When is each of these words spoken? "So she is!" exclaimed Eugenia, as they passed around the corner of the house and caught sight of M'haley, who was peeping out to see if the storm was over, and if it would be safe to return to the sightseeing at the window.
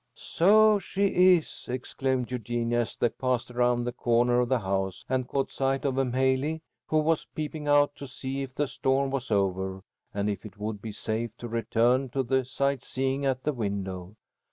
"So 0.15 0.79
she 0.79 1.35
is!" 1.37 1.65
exclaimed 1.69 2.31
Eugenia, 2.31 2.79
as 2.81 2.95
they 2.95 3.09
passed 3.09 3.51
around 3.51 3.83
the 3.83 3.91
corner 3.91 4.39
of 4.39 4.49
the 4.49 4.57
house 4.61 5.05
and 5.07 5.27
caught 5.27 5.51
sight 5.51 5.85
of 5.85 5.93
M'haley, 5.93 6.63
who 6.87 6.97
was 6.97 7.27
peeping 7.35 7.67
out 7.67 7.95
to 7.97 8.07
see 8.07 8.41
if 8.41 8.55
the 8.55 8.65
storm 8.65 9.11
was 9.11 9.29
over, 9.29 9.83
and 10.11 10.27
if 10.27 10.43
it 10.43 10.57
would 10.57 10.81
be 10.81 10.91
safe 10.91 11.37
to 11.37 11.47
return 11.47 12.09
to 12.09 12.23
the 12.23 12.43
sightseeing 12.45 13.27
at 13.27 13.43
the 13.43 13.53
window. 13.53 14.15